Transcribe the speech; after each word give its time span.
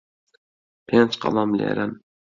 پێنج 0.87 1.11
قەڵەم 1.21 1.51
لێرەن. 1.59 1.91